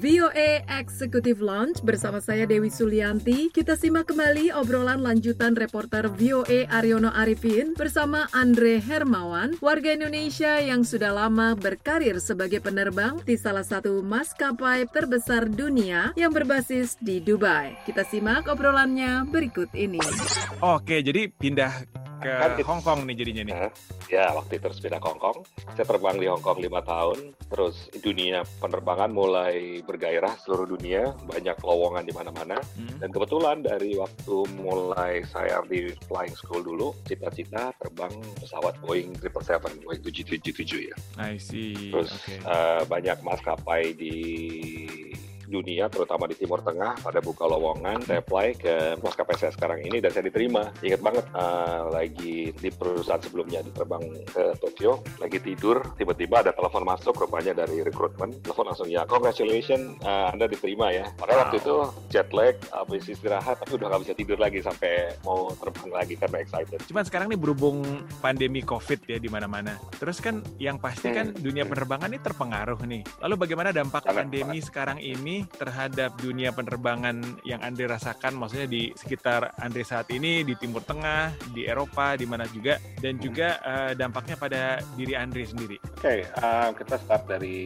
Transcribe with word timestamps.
VOA 0.00 0.64
Executive 0.80 1.44
Lounge 1.44 1.84
bersama 1.84 2.24
saya 2.24 2.48
Dewi 2.48 2.72
Sulianti. 2.72 3.52
Kita 3.52 3.76
simak 3.76 4.08
kembali 4.08 4.48
obrolan 4.48 5.04
lanjutan 5.04 5.52
reporter 5.52 6.08
VOA 6.08 6.64
Aryono 6.72 7.12
Arifin 7.12 7.76
bersama 7.76 8.24
Andre 8.32 8.80
Hermawan, 8.80 9.60
warga 9.60 9.92
Indonesia 9.92 10.56
yang 10.56 10.88
sudah 10.88 11.12
lama 11.12 11.52
berkarir 11.52 12.16
sebagai 12.16 12.64
penerbang 12.64 13.20
di 13.28 13.36
salah 13.36 13.60
satu 13.60 14.00
maskapai 14.00 14.88
terbesar 14.88 15.52
dunia 15.52 16.16
yang 16.16 16.32
berbasis 16.32 16.96
di 16.96 17.20
Dubai. 17.20 17.76
Kita 17.84 18.00
simak 18.08 18.48
obrolannya 18.48 19.28
berikut 19.28 19.68
ini. 19.76 20.00
Oke, 20.64 21.04
jadi 21.04 21.28
pindah 21.28 22.08
ke 22.20 22.32
kan 22.36 22.52
Hong 22.68 22.82
Kong 22.84 23.00
nih 23.08 23.16
jadinya 23.16 23.42
nih. 23.48 23.54
Ya, 24.12 24.30
waktu 24.36 24.60
itu 24.60 24.64
terus 24.68 24.78
pindah 24.78 25.00
ke 25.00 25.08
Hong 25.08 25.22
Kong. 25.22 25.38
Saya 25.74 25.86
terbang 25.88 26.16
di 26.20 26.26
Hong 26.28 26.44
Kong 26.44 26.60
lima 26.60 26.84
tahun. 26.84 27.32
Terus 27.48 27.88
dunia 27.98 28.44
penerbangan 28.60 29.10
mulai 29.10 29.80
bergairah 29.82 30.36
seluruh 30.44 30.68
dunia, 30.76 31.16
banyak 31.24 31.56
lowongan 31.64 32.04
di 32.04 32.12
mana-mana. 32.14 32.60
Hmm. 32.76 33.00
Dan 33.00 33.10
kebetulan 33.10 33.64
dari 33.64 33.96
waktu 33.96 34.36
mulai 34.60 35.24
saya 35.26 35.64
di 35.66 35.90
flying 36.06 36.36
school 36.36 36.60
dulu, 36.60 36.92
cita-cita 37.08 37.72
terbang 37.80 38.12
pesawat 38.38 38.76
Boeing 38.84 39.16
777, 39.18 39.82
Boeing 39.82 40.02
777 40.04 40.90
ya. 40.92 40.96
I 41.18 41.40
see. 41.40 41.90
Terus 41.90 42.12
okay. 42.12 42.38
uh, 42.44 42.82
banyak 42.84 43.18
maskapai 43.24 43.96
di 43.96 44.16
dunia, 45.50 45.90
terutama 45.90 46.30
di 46.30 46.38
Timur 46.38 46.62
Tengah, 46.62 47.02
pada 47.02 47.18
buka 47.18 47.44
lowongan. 47.50 48.06
Saya 48.06 48.22
apply 48.22 48.48
ke 48.54 48.74
maskapai 49.02 49.34
saya 49.34 49.50
sekarang 49.50 49.82
ini 49.82 49.98
dan 49.98 50.14
saya 50.14 50.30
diterima. 50.30 50.70
Ingat 50.80 51.00
banget, 51.02 51.24
uh, 51.34 51.90
lagi 51.90 52.54
di 52.54 52.70
perusahaan 52.70 53.18
sebelumnya 53.18 53.66
diterbang 53.66 54.02
ke 54.30 54.44
Tokyo, 54.62 55.02
lagi 55.18 55.42
tidur, 55.42 55.82
tiba-tiba 55.98 56.46
ada 56.46 56.54
telepon 56.54 56.86
masuk, 56.86 57.18
rupanya 57.18 57.52
dari 57.52 57.82
rekrutmen. 57.82 58.38
Telepon 58.46 58.70
langsung, 58.70 58.86
ya 58.86 59.02
congratulations, 59.04 59.98
uh, 60.06 60.30
Anda 60.30 60.46
diterima 60.46 60.94
ya. 60.94 61.10
Padahal 61.18 61.50
waktu 61.50 61.58
itu 61.58 61.74
jet 62.08 62.30
lag, 62.30 62.54
habis 62.70 63.10
istirahat, 63.10 63.58
tapi 63.58 63.74
udah 63.76 63.90
nggak 63.90 64.02
bisa 64.06 64.14
tidur 64.14 64.38
lagi 64.38 64.62
sampai 64.62 65.18
mau 65.26 65.50
terbang 65.58 65.90
lagi 65.90 66.14
karena 66.14 66.38
excited. 66.38 66.78
Cuman 66.86 67.02
sekarang 67.02 67.26
nih 67.32 67.40
berhubung 67.40 67.82
pandemi 68.22 68.62
COVID 68.62 69.10
ya 69.10 69.18
di 69.18 69.26
mana-mana. 69.26 69.74
Terus 69.98 70.22
kan 70.22 70.44
yang 70.60 70.78
pasti 70.78 71.10
kan 71.10 71.34
hmm. 71.34 71.42
dunia 71.42 71.64
penerbangan 71.66 72.12
ini 72.12 72.20
terpengaruh 72.22 72.80
nih. 72.86 73.02
Lalu 73.24 73.34
bagaimana 73.40 73.74
dampak 73.74 74.06
Sangat 74.06 74.16
pandemi 74.22 74.58
sekarang 74.62 74.98
ini 75.00 75.39
terhadap 75.46 76.16
dunia 76.18 76.50
penerbangan 76.50 77.40
yang 77.46 77.60
Andre 77.62 77.90
rasakan, 77.90 78.36
maksudnya 78.36 78.68
di 78.68 78.90
sekitar 78.96 79.54
Andre 79.60 79.82
saat 79.86 80.08
ini, 80.12 80.42
di 80.42 80.58
Timur 80.58 80.84
Tengah, 80.84 81.32
di 81.54 81.64
Eropa, 81.68 82.18
di 82.18 82.26
mana 82.26 82.44
juga, 82.50 82.76
dan 82.98 83.16
juga 83.16 83.60
uh, 83.62 83.92
dampaknya 83.94 84.36
pada 84.36 84.62
diri 84.98 85.14
Andre 85.14 85.46
sendiri? 85.46 85.76
Oke, 85.80 86.00
okay, 86.00 86.18
uh, 86.40 86.74
kita 86.74 86.96
start 87.00 87.28
dari 87.30 87.64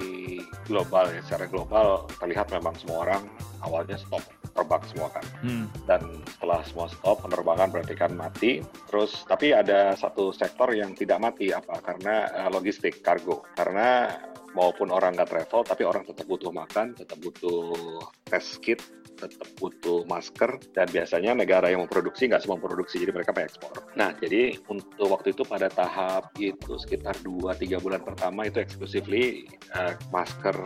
global 0.68 1.10
ya. 1.10 1.20
Secara 1.24 1.48
global 1.48 2.06
terlihat 2.20 2.52
memang 2.52 2.74
semua 2.78 3.08
orang 3.08 3.22
awalnya 3.64 3.96
stop 3.96 4.43
terbang 4.54 4.82
semua 4.88 5.08
kan. 5.10 5.24
Hmm. 5.42 5.66
Dan 5.84 6.02
setelah 6.30 6.60
semua 6.64 6.86
stop 6.88 7.26
penerbangan 7.26 7.68
berarti 7.74 7.94
kan 7.98 8.14
mati. 8.14 8.62
Terus 8.88 9.26
tapi 9.26 9.50
ada 9.50 9.98
satu 9.98 10.30
sektor 10.30 10.70
yang 10.72 10.94
tidak 10.94 11.18
mati 11.18 11.50
apa? 11.50 11.82
Karena 11.82 12.30
uh, 12.30 12.50
logistik 12.54 13.02
kargo. 13.02 13.42
Karena 13.58 14.08
maupun 14.54 14.94
orang 14.94 15.18
nggak 15.18 15.30
travel, 15.30 15.66
tapi 15.66 15.82
orang 15.82 16.06
tetap 16.06 16.24
butuh 16.30 16.54
makan, 16.54 16.94
tetap 16.94 17.18
butuh 17.18 17.74
test 18.22 18.62
kit, 18.62 18.80
tetap 19.18 19.50
butuh 19.58 20.06
masker, 20.06 20.62
dan 20.70 20.86
biasanya 20.90 21.34
negara 21.34 21.74
yang 21.74 21.82
memproduksi 21.84 22.30
nggak 22.30 22.46
semua 22.46 22.56
memproduksi, 22.62 23.02
jadi 23.02 23.10
mereka 23.10 23.34
mengekspor. 23.34 23.74
Nah, 23.98 24.14
jadi 24.14 24.54
untuk 24.70 25.10
waktu 25.10 25.34
itu 25.34 25.42
pada 25.42 25.66
tahap 25.66 26.30
itu 26.38 26.78
sekitar 26.78 27.18
2-3 27.26 27.82
bulan 27.82 28.02
pertama 28.02 28.46
itu 28.46 28.62
exclusively 28.62 29.50
uh, 29.74 29.98
masker, 30.14 30.56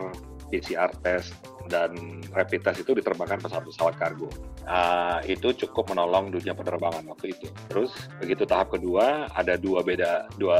PCR 0.49 0.91
test, 1.05 1.37
dan 1.69 2.21
rapid 2.33 2.65
test 2.65 2.81
itu 2.81 2.97
diterbangkan 2.97 3.39
pesawat-pesawat 3.39 3.95
kargo. 3.95 4.27
Uh, 4.65 5.21
itu 5.25 5.53
cukup 5.65 5.93
menolong 5.93 6.33
dunia 6.33 6.57
penerbangan 6.57 7.05
waktu 7.05 7.37
itu. 7.37 7.47
Terus 7.69 7.93
begitu 8.17 8.43
tahap 8.49 8.73
kedua 8.73 9.29
ada 9.33 9.55
dua 9.55 9.85
beda 9.85 10.29
dua 10.35 10.59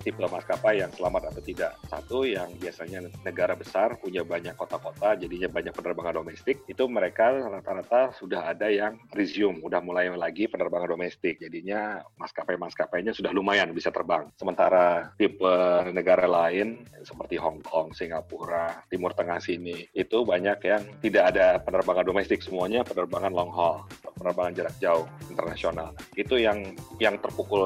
tipe 0.00 0.22
maskapai 0.22 0.80
yang 0.80 0.92
selamat 0.94 1.34
atau 1.34 1.42
tidak. 1.42 1.72
Satu 1.90 2.22
yang 2.24 2.54
biasanya 2.58 3.10
negara 3.26 3.58
besar 3.58 3.98
punya 3.98 4.22
banyak 4.22 4.54
kota-kota, 4.54 5.18
jadinya 5.18 5.50
banyak 5.50 5.74
penerbangan 5.74 6.22
domestik, 6.22 6.62
itu 6.70 6.84
mereka 6.86 7.34
rata-rata 7.46 8.14
sudah 8.14 8.50
ada 8.54 8.70
yang 8.70 8.96
resume, 9.12 9.60
udah 9.62 9.82
mulai 9.82 10.10
lagi 10.14 10.46
penerbangan 10.46 10.94
domestik. 10.94 11.42
Jadinya 11.42 12.02
maskapai-maskapainya 12.16 13.12
sudah 13.12 13.30
lumayan 13.34 13.70
bisa 13.74 13.90
terbang. 13.90 14.30
Sementara 14.38 15.12
tipe 15.18 15.54
negara 15.92 16.26
lain 16.26 16.86
seperti 17.02 17.36
Hong 17.38 17.60
Kong, 17.62 17.92
Singapura, 17.94 18.86
Timur 18.90 19.12
Tengah 19.14 19.42
sini, 19.42 19.86
itu 19.92 20.22
banyak 20.22 20.58
yang 20.64 20.82
tidak 21.02 21.34
ada 21.34 21.58
penerbangan 21.62 22.06
domestik, 22.06 22.40
semuanya 22.40 22.86
penerbangan 22.86 23.32
long 23.34 23.50
haul, 23.50 23.84
penerbangan 24.18 24.54
jarak 24.54 24.76
jauh 24.82 25.06
internasional. 25.30 25.94
Itu 26.18 26.36
yang 26.36 26.74
yang 26.98 27.16
terpukul 27.22 27.64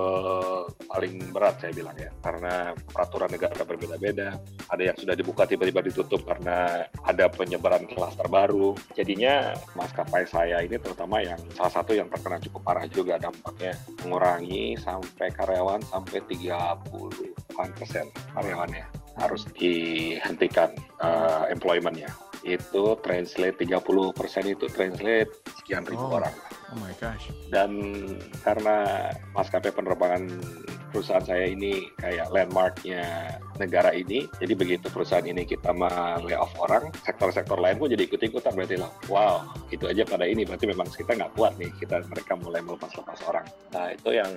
paling 0.87 1.33
berat 1.33 1.59
saya 1.65 1.73
bilang 1.73 1.97
ya 1.97 2.13
karena 2.21 2.77
peraturan 2.77 3.33
negara 3.33 3.63
berbeda-beda. 3.65 4.37
Ada 4.69 4.83
yang 4.93 4.97
sudah 4.97 5.15
dibuka 5.17 5.49
tiba-tiba 5.49 5.81
ditutup 5.83 6.23
karena 6.29 6.87
ada 7.09 7.27
penyebaran 7.33 7.89
kelas 7.89 8.15
terbaru. 8.21 8.77
Jadinya 8.93 9.57
maskapai 9.75 10.29
saya 10.29 10.61
ini 10.63 10.77
terutama 10.79 11.25
yang 11.25 11.41
salah 11.57 11.73
satu 11.73 11.97
yang 11.97 12.07
terkena 12.13 12.39
cukup 12.39 12.61
parah 12.63 12.87
juga 12.87 13.17
dampaknya 13.19 13.75
mengurangi 14.05 14.77
sampai 14.79 15.33
karyawan 15.33 15.81
sampai 15.89 16.21
30 16.29 17.43
persen 17.93 18.09
karyawannya 18.35 18.85
harus 19.21 19.45
dihentikan 19.53 20.73
uh, 20.99 21.45
employmentnya 21.53 22.09
itu 22.43 22.99
translate 23.03 23.59
30 23.63 23.79
persen 24.15 24.45
itu 24.51 24.67
translate 24.71 25.31
sekian 25.63 25.87
ribu 25.87 26.07
oh. 26.07 26.19
orang. 26.19 26.35
Oh 26.75 26.79
my 26.79 26.95
gosh. 26.99 27.31
Dan 27.53 27.79
karena 28.43 29.09
maskapai 29.37 29.71
penerbangan 29.71 30.27
perusahaan 30.93 31.25
saya 31.25 31.49
ini 31.49 31.89
kayak 31.97 32.29
landmarknya 32.35 33.37
negara 33.63 33.95
ini. 33.95 34.27
Jadi 34.43 34.53
begitu 34.59 34.87
perusahaan 34.91 35.25
ini 35.25 35.47
kita 35.47 35.71
mau 35.71 36.19
lay 36.27 36.35
off 36.35 36.53
orang, 36.59 36.91
sektor-sektor 37.07 37.57
lain 37.63 37.79
pun 37.79 37.89
jadi 37.89 38.05
ikut-ikutan 38.11 38.53
berarti 38.59 38.77
lah. 38.83 38.91
Wow, 39.07 39.47
itu 39.71 39.87
aja 39.87 40.03
pada 40.03 40.27
ini 40.27 40.43
berarti 40.43 40.67
memang 40.67 40.91
kita 40.91 41.15
nggak 41.15 41.33
kuat 41.39 41.55
nih. 41.63 41.71
Kita 41.79 42.03
mereka 42.11 42.35
mulai 42.35 42.61
melepas-lepas 42.61 43.19
orang. 43.31 43.47
Nah 43.71 43.95
itu 43.95 44.11
yang 44.19 44.31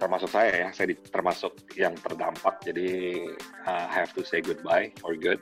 termasuk 0.00 0.32
saya 0.32 0.50
ya, 0.56 0.68
saya 0.72 0.96
di, 0.96 0.96
termasuk 0.96 1.52
yang 1.76 1.92
terdampak. 2.00 2.64
Jadi 2.64 3.20
uh, 3.68 3.86
have 3.92 4.16
to 4.16 4.24
say 4.24 4.40
goodbye 4.40 4.88
for 4.96 5.12
good. 5.12 5.36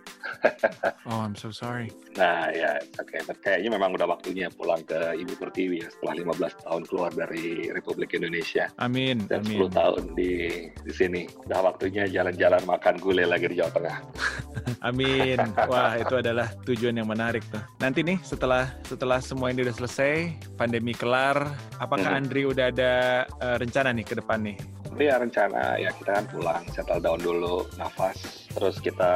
oh, 1.08 1.22
I'm 1.22 1.38
so 1.38 1.54
sorry. 1.54 1.94
Nah 2.18 2.50
ya, 2.50 2.82
oke. 2.98 3.06
Okay. 3.06 3.22
Kayaknya 3.38 3.70
memang 3.78 3.94
udah 3.94 4.10
waktunya 4.10 4.50
pulang 4.50 4.82
ke 4.82 5.14
Ibu 5.14 5.38
Pertiwi 5.38 5.86
ya 5.86 5.88
setelah 5.94 6.34
15 6.34 6.66
tahun 6.66 6.82
keluar 6.90 7.10
dari 7.14 7.70
Republik 7.70 8.18
Indonesia. 8.18 8.66
Amin. 8.82 9.22
Dan 9.30 9.46
amin. 9.46 9.70
10 9.70 9.78
tahun 9.78 10.02
di 10.18 10.32
di 10.74 10.92
sini. 10.92 11.22
Udah 11.46 11.62
waktunya 11.62 12.10
jalan-jalan 12.10 12.66
makan 12.66 12.98
gulai 13.08 13.24
lagi 13.24 13.48
di 13.48 13.56
Jawa 13.56 13.72
Tengah. 13.72 13.96
Amin. 14.88 15.40
Wah, 15.64 15.96
itu 15.96 16.20
adalah 16.20 16.52
tujuan 16.68 17.00
yang 17.00 17.08
menarik 17.08 17.40
tuh. 17.48 17.64
Nanti 17.80 18.04
nih 18.04 18.20
setelah 18.20 18.68
setelah 18.84 19.24
semua 19.24 19.48
ini 19.48 19.64
udah 19.64 19.76
selesai, 19.80 20.36
pandemi 20.60 20.92
kelar, 20.92 21.56
apakah 21.80 22.12
hmm. 22.12 22.18
Andri 22.20 22.44
udah 22.44 22.68
ada 22.68 23.24
uh, 23.40 23.56
rencana 23.56 23.96
nih 23.96 24.04
ke 24.04 24.20
depan 24.20 24.44
nih? 24.44 24.58
ya 24.98 25.14
rencana 25.14 25.78
ya 25.78 25.94
kita 25.94 26.10
kan 26.10 26.26
pulang, 26.26 26.62
settle 26.74 26.98
down 26.98 27.22
dulu, 27.22 27.62
nafas, 27.78 28.47
terus 28.58 28.82
kita 28.82 29.14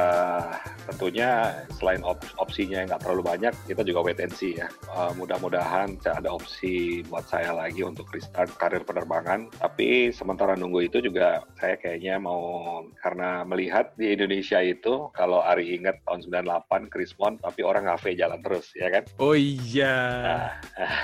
tentunya 0.87 1.51
selain 1.75 1.99
op 2.07 2.23
opsinya 2.39 2.79
yang 2.79 2.87
nggak 2.87 3.03
terlalu 3.03 3.23
banyak 3.27 3.53
kita 3.67 3.83
juga 3.83 3.99
wait 4.07 4.23
and 4.23 4.31
see 4.31 4.55
ya. 4.55 4.71
Uh, 4.87 5.11
mudah-mudahan 5.19 5.99
ada 6.07 6.31
opsi 6.31 7.03
buat 7.11 7.27
saya 7.27 7.51
lagi 7.51 7.83
untuk 7.83 8.07
restart 8.15 8.55
karir 8.55 8.87
penerbangan. 8.87 9.51
Tapi 9.59 10.15
sementara 10.15 10.55
nunggu 10.55 10.87
itu 10.87 11.03
juga 11.03 11.43
saya 11.59 11.75
kayaknya 11.75 12.23
mau 12.23 12.79
karena 13.03 13.43
melihat 13.43 13.91
di 13.99 14.15
Indonesia 14.15 14.63
itu 14.63 15.11
kalau 15.11 15.43
Ari 15.43 15.75
ingat 15.75 15.99
tahun 16.07 16.23
98 16.31 16.87
Krismon 16.87 17.35
tapi 17.43 17.67
orang 17.67 17.91
ngafe 17.91 18.15
jalan 18.15 18.39
terus 18.39 18.71
ya 18.79 18.87
kan? 18.87 19.03
Oh 19.19 19.35
iya. 19.35 19.95
Nah, 20.23 20.49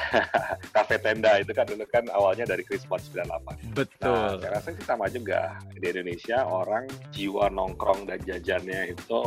kafe 0.79 0.95
tenda 1.03 1.43
itu 1.43 1.51
kan 1.51 1.67
dulu 1.67 1.83
kan 1.91 2.07
awalnya 2.15 2.47
dari 2.47 2.63
Krismon 2.63 3.03
98 3.11 3.75
betul 3.75 4.07
nah, 4.07 4.39
saya 4.39 4.51
rasa 4.55 4.69
sih 4.71 4.85
sama 4.87 5.11
juga. 5.11 5.59
Di 5.75 5.91
Indonesia 5.91 6.47
orang 6.47 6.87
jiwa 7.11 7.51
nongkrong 7.51 8.07
dan 8.07 8.19
jajannya 8.29 8.93
itu 8.93 9.21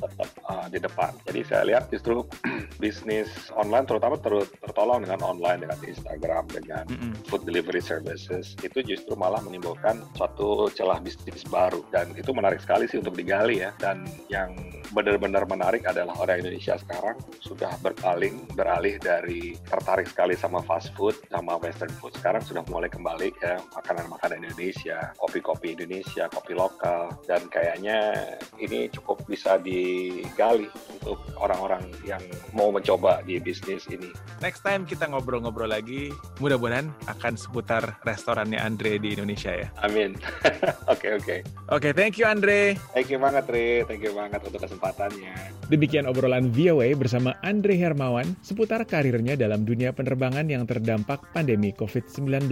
tetap 0.00 0.30
uh, 0.48 0.66
di 0.66 0.78
depan. 0.82 1.12
Jadi 1.28 1.40
saya 1.46 1.62
lihat 1.68 1.92
justru 1.92 2.26
bisnis 2.82 3.28
online 3.54 3.86
terutama 3.86 4.16
ter 4.18 4.32
tertolong 4.58 5.04
dengan 5.04 5.20
online 5.22 5.68
dengan 5.68 5.78
Instagram 5.84 6.44
dengan 6.50 6.84
mm 6.88 6.96
-hmm. 6.96 7.12
food 7.28 7.44
delivery 7.44 7.84
services 7.84 8.56
itu 8.64 8.80
justru 8.82 9.14
malah 9.14 9.38
menimbulkan 9.44 10.00
suatu 10.16 10.72
celah 10.72 10.98
bisnis 11.04 11.44
baru 11.46 11.84
dan 11.92 12.10
itu 12.16 12.32
menarik 12.32 12.58
sekali 12.58 12.88
sih 12.88 12.98
untuk 12.98 13.14
digali 13.14 13.60
ya 13.60 13.70
dan 13.78 14.08
yang 14.32 14.50
benar-benar 14.90 15.46
menarik 15.46 15.86
adalah 15.86 16.18
orang 16.18 16.42
Indonesia 16.42 16.74
sekarang 16.74 17.14
sudah 17.38 17.70
berpaling 17.78 18.42
beralih 18.58 18.98
dari 18.98 19.54
tertarik 19.62 20.10
sekali 20.10 20.34
sama 20.34 20.64
fast 20.66 20.90
food 20.98 21.14
sama 21.30 21.56
western 21.62 21.92
food 22.02 22.10
sekarang 22.18 22.42
sudah 22.42 22.66
mulai 22.66 22.90
kembali 22.90 23.30
ke 23.38 23.52
makanan-makanan 23.78 24.42
Indonesia 24.42 25.14
kopi-kopi 25.22 25.78
Indonesia 25.78 26.26
kopi 26.32 26.58
lokal 26.58 27.14
dan 27.30 27.46
kayaknya 27.46 28.18
ini 28.60 28.92
cukup 28.92 29.24
bisa 29.24 29.56
digali 29.56 30.68
untuk 31.00 31.18
orang-orang 31.40 31.88
yang 32.04 32.20
mau 32.52 32.68
mencoba 32.68 33.24
di 33.24 33.40
bisnis 33.40 33.88
ini. 33.88 34.10
Next 34.44 34.60
time 34.60 34.84
kita 34.84 35.08
ngobrol-ngobrol 35.08 35.70
lagi 35.70 36.12
mudah-mudahan 36.42 36.92
akan 37.08 37.34
seputar 37.40 37.98
restorannya 38.04 38.60
Andre 38.60 39.00
di 39.00 39.16
Indonesia 39.16 39.52
ya. 39.54 39.68
Amin. 39.80 40.16
Oke 40.92 41.16
oke. 41.16 41.36
Oke, 41.70 41.94
thank 41.94 42.18
you 42.18 42.26
Andre. 42.26 42.74
Thank 42.92 43.08
you 43.14 43.18
banget 43.22 43.46
Re, 43.46 43.86
thank 43.86 44.02
you 44.02 44.12
banget 44.12 44.42
untuk 44.42 44.58
kesempatan 44.58 44.90
kesempatannya. 44.90 45.34
Demikian 45.70 46.06
obrolan 46.10 46.50
VOA 46.50 46.96
bersama 46.98 47.38
Andre 47.46 47.78
Hermawan 47.78 48.26
seputar 48.42 48.82
karirnya 48.84 49.38
dalam 49.38 49.62
dunia 49.62 49.94
penerbangan 49.94 50.50
yang 50.50 50.66
terdampak 50.66 51.22
pandemi 51.30 51.70
COVID-19. 51.76 52.50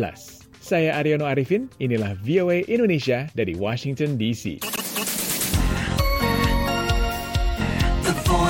Saya 0.58 1.00
Aryono 1.00 1.24
Arifin, 1.24 1.66
inilah 1.80 2.14
VOA 2.20 2.66
Indonesia 2.68 3.26
dari 3.32 3.56
Washington 3.56 4.20
DC. 4.20 4.77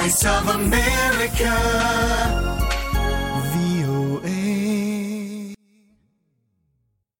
Voice 0.00 0.26
of 0.26 0.48
America. 0.48 2.67